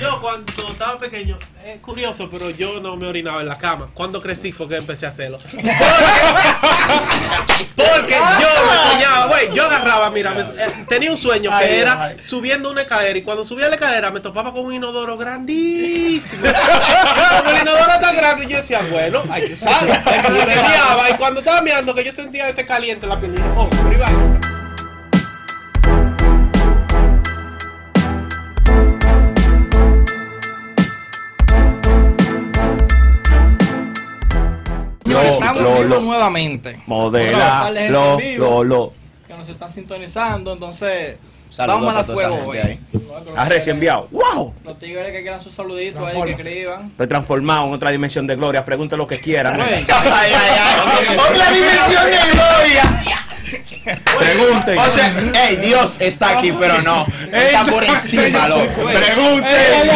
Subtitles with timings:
[0.00, 3.88] Yo cuando estaba pequeño, es curioso, pero yo no me orinaba en la cama.
[3.94, 5.38] Cuando crecí fue que empecé a hacerlo.
[7.74, 11.74] Porque yo me soñaba, güey, yo agarraba, mira, me- eh, tenía un sueño que Ay,
[11.76, 12.16] era ay.
[12.20, 16.46] subiendo una escalera y cuando subía la escalera me topaba con un inodoro grandísimo.
[16.46, 19.92] Y como el inodoro tan grande, yo decía, bueno, hay que usarlo.
[19.94, 23.34] Y me meaba, y cuando estaba mirando que yo sentía ese caliente en la piel,
[23.56, 24.38] oh, privado.
[35.88, 36.00] Lo, estamos lo, en vivo lo.
[36.02, 36.82] nuevamente.
[36.86, 38.92] Modela, lo, lo, lo.
[39.26, 41.16] Que nos están sintonizando, entonces
[41.48, 42.58] Saludos vamos a esa fuego hoy.
[42.58, 42.80] gente ahí.
[43.36, 44.08] Ha recién enviado.
[44.10, 44.52] ¡Wow!
[44.64, 46.86] Los tigres que quieran sus saluditos ahí, que escriban.
[46.90, 48.64] Estoy transformado en otra dimensión de gloria.
[48.64, 49.54] Pregunten lo que quieran.
[49.56, 50.32] Güey, Ay, ay,
[51.08, 51.16] ay.
[51.16, 53.24] Otra dimensión de gloria.
[54.18, 54.78] Pregunten.
[54.78, 57.06] O sea, hey, Dios está aquí, pero no.
[57.32, 58.82] Está por encima, loco.
[58.92, 59.88] Pregunten.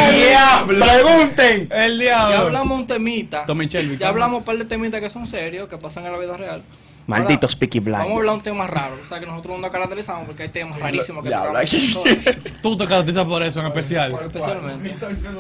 [0.69, 1.07] El diablo.
[1.09, 1.69] Pregunten.
[1.71, 2.37] El ya diablo.
[2.39, 3.45] hablamos un temita.
[3.47, 6.37] Shelby, Ya hablamos un par de temitas que son serios, que pasan en la vida
[6.37, 6.63] real.
[7.07, 8.95] Malditos Ahora, Peaky Vamos a hablar de un tema raro.
[9.03, 11.93] O sea, que nosotros no nos caracterizamos porque hay temas rarísimos que tocamos aquí.
[11.95, 14.19] nosotros, Tú te caracterizas por eso en especial.
[14.21, 14.95] especialmente.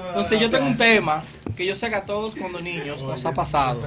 [0.08, 1.23] Entonces, yo tengo un tema
[1.56, 3.83] que yo sé que a todos cuando niños nos ha pasado.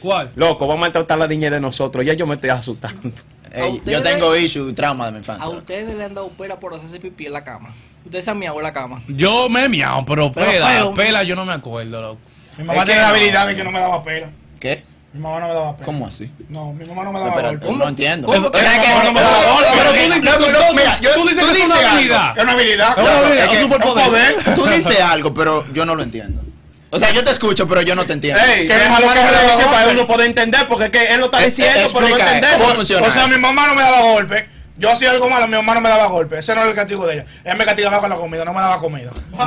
[0.00, 0.30] ¿Cuál?
[0.34, 2.04] Loco, vamos a tratar la niñez de nosotros.
[2.04, 3.10] Ya yo me estoy asustando.
[3.52, 5.48] Ey, yo tengo issue, trauma de mi A infancia.
[5.48, 7.70] ustedes le han dado pela por hacerse pipí en la cama.
[8.04, 9.02] Ustedes se han miado en la cama.
[9.08, 10.94] Yo me he miado, pero, Pero pela, feo.
[10.94, 12.18] pela yo no me acuerdo, loco.
[12.58, 13.14] Mi mamá Es que tiene la no.
[13.14, 14.30] habilidad de que no me daba pela.
[14.58, 14.82] ¿Qué?
[15.12, 15.84] Mi mamá no me daba pela.
[15.86, 16.30] ¿Cómo así?
[16.48, 17.72] No, mi mamá no me daba golpe.
[17.72, 18.26] no entiendo.
[18.28, 18.46] ¿Cómo?
[18.48, 19.68] O sea, que- Mi mamá no me daba golpe.
[19.76, 21.90] Pero tú dices- no, tú- no, mira, yo- tú dices que es dices una algo.
[21.96, 22.36] habilidad.
[22.38, 22.88] Es una habilidad.
[22.90, 23.26] Es una claro.
[23.26, 24.54] habilidad, es que- un superpoder.
[24.54, 26.42] Tú dices algo, pero yo no lo entiendo.
[26.92, 28.40] O sea, yo te escucho, pero yo no te entiendo.
[28.42, 30.84] Ey, Que déjalo mi que mamá le no me dice para uno poder entender, porque
[30.86, 32.58] es que él lo está Eh, diciendo, eh, pero no.
[32.58, 34.48] ¿cómo funciona O sea, mi mamá no me daba golpe.
[34.76, 36.38] Yo hacía algo malo, mi mamá no me daba golpe.
[36.38, 37.24] Ese no era el castigo de ella.
[37.44, 39.10] Ella me castigaba con la comida, no me daba comida.
[39.38, 39.46] ¡Ah,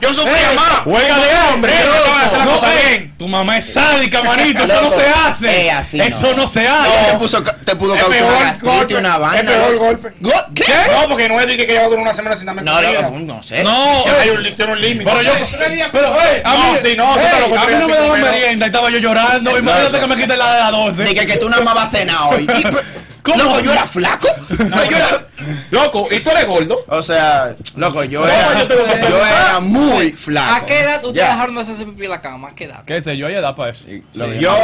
[0.00, 0.84] Yo sufría más.
[0.84, 1.72] Huelga de hambre.
[2.60, 3.14] No No, bien.
[3.18, 4.64] Tu mamá es sádica, manito.
[4.64, 5.60] Eso no se hace.
[5.66, 6.42] eh, así Eso no.
[6.42, 7.16] no se Te hace.
[7.18, 8.18] puso- te pudo Es causar
[8.58, 8.94] peor golpe.
[8.96, 9.50] una Es vaina.
[9.52, 9.78] peor ¿no?
[9.78, 10.08] golpe.
[10.54, 10.64] ¿Qué?
[10.92, 13.42] No, porque no es de que yo duré una semana sin darme No, no, no
[13.42, 13.62] sé.
[13.64, 15.10] No, Hay eh, un, tiene un límite.
[15.10, 15.32] pero yo.
[15.92, 18.20] Pero, eh, a No, mí, sí, no, eh, te lo a mí no me daban
[18.20, 19.58] merienda y estaba yo llorando.
[19.58, 21.02] Imagínate que me quiten la de las 12.
[21.04, 22.46] Dije que tú nada más vas a cenar hoy.
[23.32, 23.44] ¿Cómo?
[23.44, 24.28] Loco, yo era flaco.
[24.58, 25.24] No, yo era.
[25.70, 26.80] Loco, ¿y tú eres gordo?
[26.88, 28.58] O sea, loco, yo No, era.
[28.60, 29.28] yo tengo que Yo preguntar.
[29.50, 30.54] era muy flaco.
[30.54, 31.32] ¿A qué edad ustedes Ya.
[31.34, 32.48] dejaron de hacerse pipí en la cama?
[32.48, 32.84] ¿A qué edad?
[32.84, 33.26] ¿Qué sé yo?
[33.28, 33.84] Hay edad para eso.
[34.14, 34.56] Lo que Yo,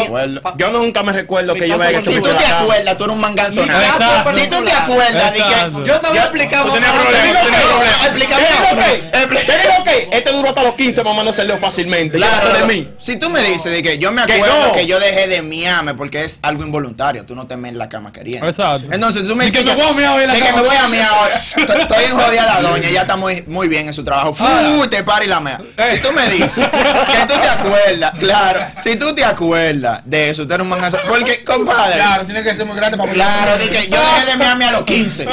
[0.57, 3.15] yo nunca me recuerdo que yo me haya hecho Si tú te acuerdas, tú eres
[3.17, 3.81] un manganzonado.
[4.35, 5.39] Si tú te acuerdas que.
[5.87, 6.65] Yo te voy a explicar.
[6.67, 8.05] tú tenías problemas.
[8.07, 8.45] Explícame
[9.85, 12.17] que este duró hasta los 15, mamá no se leo fácilmente.
[12.19, 12.89] Claro, de mí.
[12.99, 16.25] si tú me dices de que yo me acuerdo que yo dejé de miarme porque
[16.25, 18.47] es algo involuntario, tú no te mees en la cama queriendo.
[18.57, 18.93] Exacto.
[18.93, 20.53] Entonces tú me Y que dices me voy a mear hoy en la de que
[20.53, 21.31] me voy a hoy.
[21.45, 24.35] Estoy en jodida la doña, ella está muy, muy bien en su trabajo.
[24.35, 24.89] Fu, Ahora.
[24.89, 25.61] te para y la mea.
[25.77, 25.97] Eh.
[25.97, 30.47] Si tú me dices que tú te acuerdas, claro, si tú te acuerdas de eso,
[30.47, 30.99] tú eres un mangazo.
[31.09, 34.37] Porque, compadre, Claro, tiene que ser muy grande para claro, di que yo dejé de
[34.37, 35.27] miarme a los 15.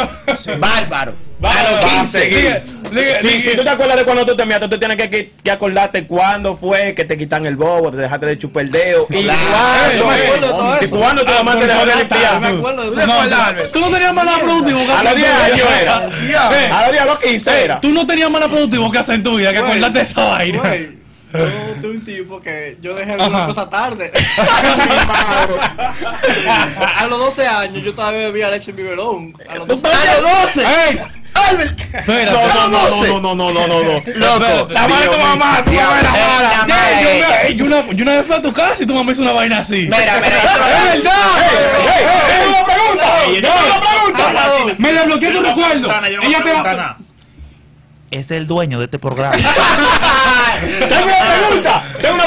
[0.60, 1.31] Bárbaro.
[1.44, 2.30] A los 15.
[2.30, 5.10] Diga- diga- Si, tú te acuerdas de cuando tú te miaste, tú tienes que,
[5.44, 9.08] que, acordarte cuándo fue que te quitan el bobo, te dejaste de chupar el dedo.
[9.10, 12.40] Y cuándo, de y cuándo tu Ah, mamá te pero dejó de limpiar.
[12.42, 15.32] Me acuerdo de Tú Tú no tenías mala productivo que A hacer los en 10
[15.32, 15.96] tu años era.
[15.96, 17.82] A los 10, a los 15 era.
[17.82, 20.76] Tú no tenías mala productivo que hacer en tu vida, que acordarte de esa vaina.
[21.34, 21.46] Yo
[21.82, 24.12] tuve un tipo que yo dejé alguna cosa tarde.
[26.98, 29.34] a los 12 años yo todavía bebía leche en biberón.
[29.50, 31.21] A los 12 A los 12.
[31.52, 31.82] Albert.
[32.08, 34.74] No, no, no, no, no, no, no, no, Loco.
[34.74, 36.02] La mala tu mamá, tu mamá.
[37.54, 39.84] Yo una vez fui a tu casa y tu mamá hizo una vaina así.
[39.84, 40.28] Mira, mira.
[40.28, 41.22] Es verdad.
[42.48, 43.06] Una pregunta.
[43.32, 44.76] Es una pregunta.
[44.78, 45.92] Me la bloqueé tu recuerdo.
[46.24, 46.98] Ella te va.
[48.12, 49.36] Es el dueño de este programa.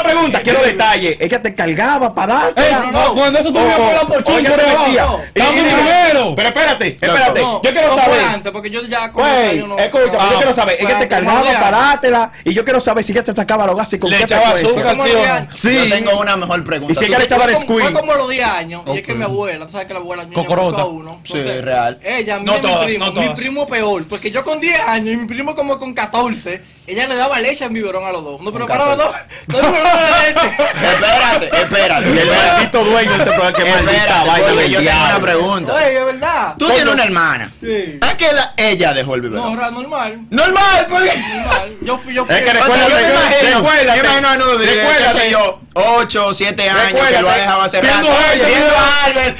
[0.05, 1.17] Pregunta, quiero detalle.
[1.19, 2.67] Ella te cargaba para darte.
[2.67, 5.21] Ey, no, cuando eso tú me ibas por chum por abajo.
[5.33, 6.35] Estamos primero.
[6.35, 7.41] Pero espérate, espérate.
[7.41, 8.19] No, yo quiero no saber.
[8.25, 11.07] antes, porque yo ya con Güey, 12 años no- escucha, yo quiero saber, ella te
[11.07, 11.89] cargaba para años.
[11.89, 14.51] dártela y yo quiero saber si ella te sacaba los gases con Le qué echaba
[14.51, 14.91] frecuencia.
[14.91, 15.85] azúcar, ¿sí no?
[15.85, 16.91] Yo tengo una mejor pregunta.
[16.91, 17.91] Y si ella le echaba el squeal.
[17.91, 18.83] Fue como a los 10 años.
[18.87, 21.19] Y es que mi abuela, tú sabes que la abuela a uno.
[21.23, 21.99] Sí, real.
[22.03, 24.05] Ella, No primo, no mi primo peor.
[24.07, 27.65] Porque yo con 10 años y mi primo como con 14, ella le daba leche
[27.65, 28.41] en biberón a los dos.
[28.41, 29.13] No preparaba dos,
[29.47, 29.69] de leche.
[29.95, 32.09] Espérate, espérate.
[32.09, 32.51] El espérate.
[32.53, 35.73] maldito dueño de este programa que maldita Espérate, vaina porque del yo tengo una pregunta.
[35.73, 36.53] Oye, es verdad.
[36.57, 37.51] Tú tienes una hermana.
[37.61, 37.97] Sí.
[38.01, 39.53] ¿A qué la- ella dejó el No, biberón?
[39.57, 40.19] era normal.
[40.29, 41.15] Normal, porque.
[41.17, 41.75] Normal.
[41.81, 42.35] Yo fui, yo fui.
[42.35, 45.19] Es que yo me imagino, recuérdate, yo me imagino a Nudo de, qué recuérdate.
[45.19, 48.17] sé yo, 8 o 7 años que lo ha dejado hace viendo rato.
[48.17, 49.39] a ella, Viendo a Albert.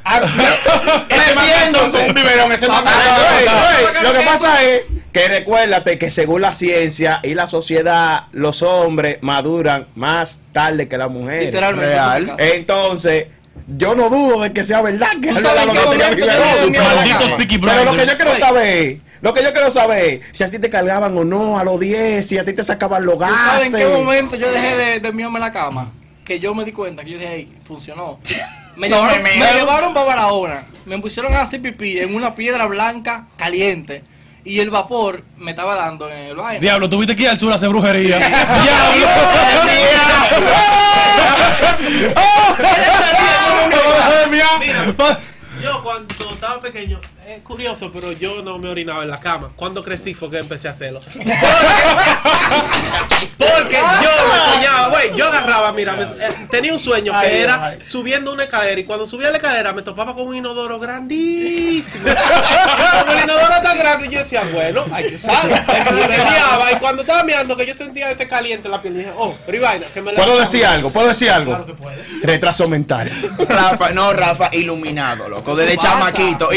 [0.00, 1.82] Ese Creciéndose.
[1.82, 6.42] mangazo es un biberón, ese Ah, Ah, Lo que pasa es que recuérdate que según
[6.42, 11.46] la ciencia y la sociedad, los hombres maduran más tarde que las mujeres.
[11.46, 11.86] Literalmente.
[11.86, 12.36] Real.
[12.38, 13.26] Entonces,
[13.66, 15.98] yo no dudo de que sea verdad que ¿Tú él le da sabes lo que
[15.98, 17.36] tenía.
[17.36, 20.58] Peaky Pero lo que yo quiero saber, lo que yo quiero saber, si a ti
[20.58, 23.66] te cargaban o no a los 10, si a ti te sacaban los ¿Tú sabes
[23.66, 23.86] en gases.
[23.86, 25.92] qué momento yo dejé de, de en la cama?
[26.24, 28.20] Que yo me di cuenta que yo dije, hey, funcionó.
[28.76, 30.66] Me No llevaron, me llevaron para Barahona.
[30.86, 34.04] Me pusieron a hacer pipí en una piedra blanca caliente.
[34.44, 36.60] Y el vapor me estaba dando en el baño.
[36.60, 38.18] Diablo, tuviste que ir al sur a hacer brujería.
[44.30, 45.20] Mira.
[45.62, 47.00] Yo cuando estaba pequeño,
[47.36, 49.50] es curioso, pero yo no me orinaba en la cama.
[49.56, 51.00] Cuando crecí fue que empecé a hacerlo.
[53.38, 57.64] Porque yo me soñaba, güey, yo agarraba, mira, me- eh, tenía un sueño que era
[57.66, 57.78] ay.
[57.82, 62.04] subiendo una escalera y cuando subía la escalera me topaba con un inodoro grandísimo.
[62.10, 65.54] Y como el inodoro tan grande, yo decía, bueno, hay que usarlo.
[65.56, 68.96] Y me meaba, y cuando estaba mirando que yo sentía ese caliente en la piel,
[68.96, 70.90] dije, oh, pero y vaina, que me la ¿Puedo decir algo?
[70.90, 71.50] ¿Puedo decir algo?
[71.52, 72.04] Claro que puede.
[72.22, 73.10] Retraso mental.
[73.48, 75.54] Rafa, no, Rafa, iluminado, loco.
[75.56, 75.88] Desde pasa.
[75.88, 76.52] chamaquito,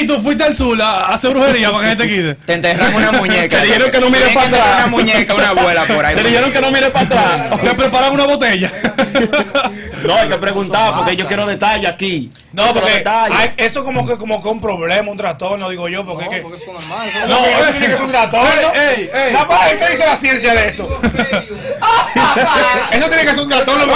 [0.00, 2.34] Y tú fuiste al sur a hacer brujería para que te quite.
[2.46, 3.60] Te enterran una muñeca.
[3.60, 4.74] Te dijeron que no mires para atrás.
[4.78, 6.14] Una muñeca, una abuela por ahí.
[6.16, 7.60] Te dijeron que no mires para atrás.
[7.60, 8.70] Te preparan una botella.
[10.02, 12.28] No, hay que preguntar porque yo quiero detalle aquí.
[12.52, 16.24] No, porque hay- eso como que como que un problema, un trastorno, digo yo, porque
[16.24, 16.42] No, es que.
[16.42, 17.08] porque eso es normal.
[17.08, 17.38] eso No,
[17.70, 18.72] tiene que ser un trastorno.
[18.74, 19.36] Ey, ey.
[19.78, 20.88] ¿qué dice la ciencia de eso?
[22.92, 23.94] eso tiene que ser un trastorno.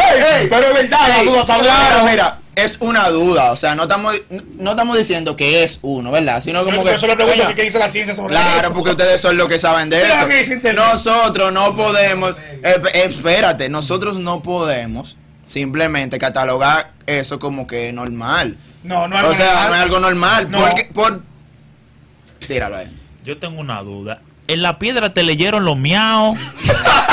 [0.48, 3.52] Pero es verdad, la duda está claro, mira, es una duda.
[3.52, 4.20] O sea, no estamos,
[4.58, 6.42] no estamos diciendo que es uno, ¿verdad?
[6.42, 6.88] Sino como Yo que.
[6.88, 8.74] por eso le pregunto Oiga, que qué dice la ciencia sobre Claro, eso.
[8.74, 10.72] porque ustedes son los que saben de Mira eso.
[10.72, 18.56] Nosotros no podemos, eh, espérate, nosotros no podemos simplemente catalogar eso como que normal.
[18.82, 19.68] No, no es o sea, normal.
[19.68, 20.50] no es algo normal.
[20.50, 20.58] No.
[20.60, 21.22] Porque, por...
[22.46, 22.90] Tíralo ahí.
[23.24, 24.22] Yo tengo una duda.
[24.48, 26.38] En la piedra te leyeron los miaos.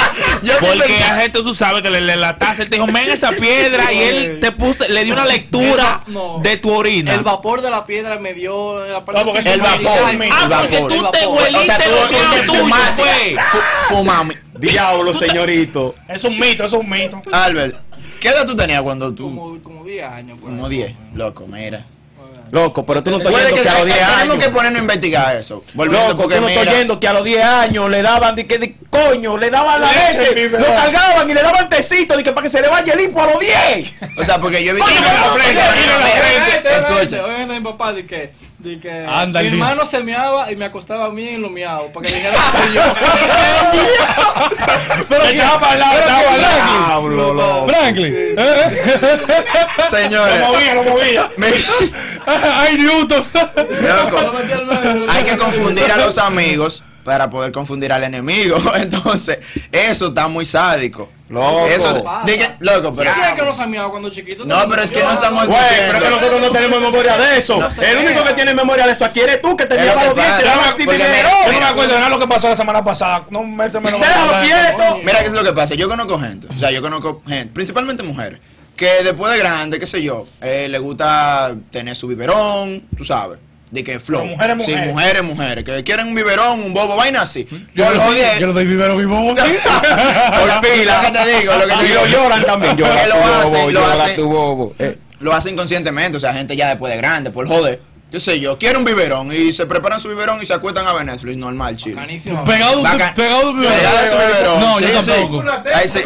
[0.44, 2.88] Yo Porque pensando- a gente tú sabes que le, le la taza, él te dijo,
[2.88, 6.40] ven esa piedra y él te puso, le dio una lectura No.
[6.44, 7.14] de tu orina.
[7.14, 10.80] El vapor de la piedra me dio la parte No, el vapor, ah, el porque
[10.80, 10.92] vapor.
[10.94, 13.02] tú El te hueliste O sea, tú los miaos te tuyos, fumaste.
[13.02, 13.36] fue.
[13.52, 14.34] Fu- Fumami.
[14.60, 15.96] Diablo, señorito.
[16.08, 17.22] Es un mito, es un mito.
[17.32, 17.76] Albert,
[18.20, 19.24] ¿qué edad tú tenías cuando tú?
[19.36, 20.38] Como, como 10 años.
[20.42, 20.94] Como 10.
[21.16, 21.86] Loco, mira.
[22.54, 24.38] Loco, pero tú no estás oyendo que, que a los 10 tenemos años.
[24.38, 25.64] que ponernos a investigar eso.
[25.74, 28.46] Volviendo Loco, porque tú no estás oyendo que a los 10 años le daban de
[28.46, 32.22] que de coño, le daban la Leche, leche, lo cargaban y le daban tecito de
[32.22, 33.94] que para que se le vaya limpio a los 10.
[34.20, 34.92] O sea, porque yo he visto.
[36.78, 37.26] Escucha.
[37.48, 38.32] mi papá de que,
[38.64, 41.92] de que Anda, mi hermano se meaba y me acostaba a mí en los miados
[41.92, 42.82] para que dijera que soy yo.
[45.10, 46.86] Pero echaba para el lado, echaba para el lado.
[46.86, 47.68] Diablo, loco.
[47.68, 48.14] Franklin.
[48.38, 48.38] ¿eh?
[49.78, 51.30] Lo Señores, movía, lo movía.
[52.26, 53.26] Ay, Newton.
[53.34, 58.56] Lo hay que confundir a los amigos para poder confundir al enemigo.
[58.76, 59.40] Entonces,
[59.74, 61.10] eso está muy sádico.
[61.34, 61.66] Loco.
[61.68, 63.12] Eso, que- loco, pero.
[63.14, 64.46] ¿Quién es que no se meaba cuando chiquito?
[64.46, 67.38] No, pero es que no estamos Güey, pero es que nosotros no tenemos memoria de
[67.38, 67.60] eso.
[67.60, 67.92] No sé.
[67.92, 70.16] El único que tiene memoria de eso aquí eres tú que te llevas que los
[70.16, 73.26] dientes, Yo no me acuerdo de nada lo que pasó la semana pasada.
[73.30, 74.98] No Déjalo quieto.
[75.04, 75.76] Mira qué es lo que pasa.
[75.76, 78.40] Yo conozco gente, o sea, yo conozco gente, principalmente mujeres,
[78.76, 83.40] que después de grande, qué sé yo, eh, le gusta tener su biberón, tú sabes.
[83.74, 84.22] De que flow.
[84.38, 84.94] Pero mujeres, Sí, mujeres.
[84.94, 85.64] mujeres, mujeres.
[85.64, 87.48] Que quieren un biberón, un bobo, vaina así.
[87.74, 88.40] Yo Por le doy- joder.
[88.40, 89.42] yo le doy vivero mi bobo, sí.
[90.40, 91.02] Por fila.
[91.02, 92.78] Lo que te digo, lo que te Y lo lloran también.
[92.78, 94.16] Llora Que lo tu bobo, hacen, lo llora hacen.
[94.16, 94.76] tu bobo.
[94.78, 97.82] Eh, Lo hacen inconscientemente, o sea, gente ya después de grande, por joder.
[98.12, 100.94] Qué sé yo, quiere un biberón y se preparan su biberón y se acuestan a
[100.94, 102.00] ver Netflix, normal, chido.
[102.46, 103.14] Pegado, pegado.
[103.16, 104.60] Pegado de su biberón.
[104.60, 105.10] No, yo sí.
[105.12, 105.44] tampoco.
[105.74, 106.00] Ahí sí.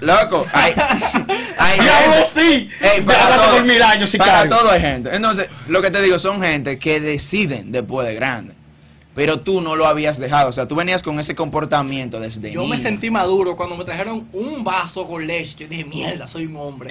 [0.00, 0.72] Loco, hay,
[1.58, 2.70] hay gente- sí.
[2.80, 4.56] Ey, para todo, dormir años, para sicario.
[4.56, 5.14] todo hay gente.
[5.14, 8.54] Entonces, lo que te digo son gente que deciden después de grande.
[9.14, 10.50] Pero tú no lo habías dejado.
[10.50, 12.78] O sea, tú venías con ese comportamiento desde Yo me niño.
[12.82, 15.54] sentí maduro cuando me trajeron un vaso con leche.
[15.60, 16.90] Yo dije, mierda, soy un hombre.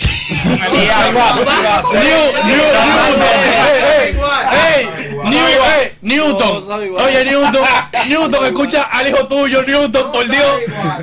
[6.01, 6.63] Newton.
[6.97, 7.63] Oye, Newton.
[8.07, 10.59] Newton, escucha al hijo tuyo, Newton, por Dios.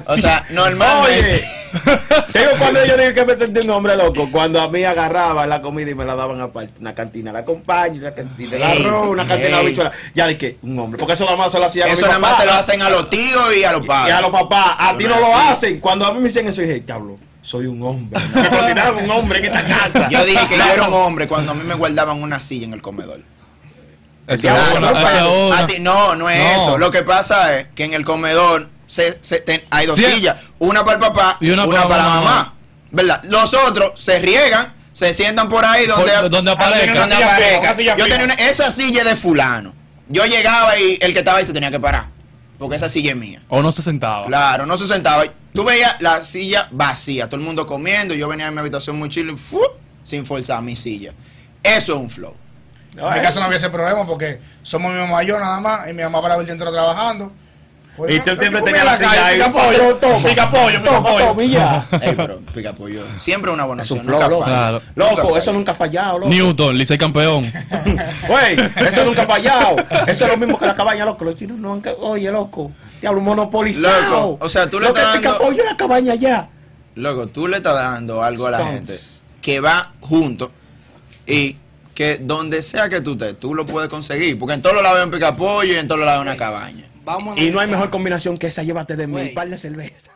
[0.07, 1.45] O sea, normalmente.
[1.73, 4.85] Oye, te digo cuando yo digo que me sentí un hombre loco, cuando a mí
[4.85, 8.63] agarraban la comida y me la daban aparte, una cantina la compañía, una cantina Ey,
[8.87, 9.67] arroz, una cantina la ey.
[9.67, 12.19] habichuela, ya de que un hombre, porque eso nada más se lo hacía Eso nada
[12.19, 14.15] más se lo hacen a los tíos y a los y padres.
[14.15, 15.81] a los papás, a ti no lo hacen.
[15.81, 18.21] Cuando a mí me dicen eso, dije, diablo, soy un hombre.
[18.35, 20.09] Me consideran un hombre en esta casa.
[20.09, 22.73] Yo dije que yo era un hombre cuando a mí me guardaban una silla en
[22.75, 23.21] el comedor.
[25.81, 26.63] No, no es No.
[26.63, 26.79] eso.
[26.79, 30.05] Lo que pasa es que en el comedor se, se- ten- hay dos Sí.
[30.05, 32.31] sillas, una para el papá Y una una, para para la la mamá.
[32.31, 32.55] mamá.
[32.91, 33.23] ¿Verdad?
[33.25, 37.01] Los otros se riegan, se sientan por ahí donde, Por- donde aparezca.
[37.01, 37.97] donde silla aparezca.
[37.97, 39.75] Yo tenía una- esa silla de fulano.
[40.09, 42.09] Yo llegaba y el que estaba ahí se tenía que parar.
[42.59, 43.43] Porque esa silla es mía.
[43.49, 44.27] O no se sentaba.
[44.27, 45.25] Claro, no se sentaba.
[45.55, 48.15] Tú veías la silla vacía, todo el mundo comiendo.
[48.15, 49.09] Yo venía a mi habitación muy
[49.39, 49.59] ¡fu!
[50.05, 51.15] sin forzar mi silla.
[51.63, 52.37] Eso es un flow.
[52.95, 55.89] En mi caso no había ese problema porque somos mi mamá y yo nada más.
[55.89, 57.33] Y mi mamá día entero trabajando.
[57.97, 59.37] Pues, Y tú siempre tenías en la silla ahí.
[59.39, 61.37] Pica pollo, pica pollo, pica pollo.
[62.01, 63.05] Ey, pero pica pollo.
[63.19, 64.45] Siempre una buena Es un opción, flow, nunca loco.
[64.45, 64.83] Claro.
[64.95, 65.59] Loco, Nunca eso falla.
[65.59, 66.31] nunca ha fallado, loco.
[66.31, 67.43] Newton, Licey campeón.
[68.29, 68.57] Güey,
[68.89, 69.77] eso nunca ha fallado.
[70.07, 71.25] Eso es lo mismo que la cabaña, loco.
[71.25, 71.83] Los chinos no han...
[72.01, 72.73] Oye, loco.
[73.01, 74.11] Diablo, monopolizado.
[74.11, 76.49] Loco, o sea, tú le estás pica dando- pollo en la cabaña ya.
[76.95, 78.93] Loco, tú le estás dando algo a la gente
[79.43, 80.51] que va junto
[81.27, 81.57] y
[81.95, 84.39] que donde sea que tú estés, tú lo puedes conseguir.
[84.39, 86.37] Porque en todos los lados hay un picapollo y en todos los lados hay una
[86.39, 86.87] cabaña.
[87.05, 88.63] Vamos a Y no hay mejor combinación que esa.
[88.63, 89.21] Llévate de mí.
[89.21, 90.13] Un par de cerveza.